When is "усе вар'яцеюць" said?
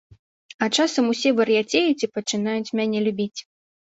1.11-2.05